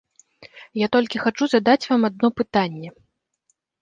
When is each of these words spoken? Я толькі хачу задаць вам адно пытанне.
Я 0.81 0.87
толькі 0.95 1.21
хачу 1.25 1.49
задаць 1.51 1.87
вам 1.91 2.01
адно 2.09 2.27
пытанне. 2.41 2.89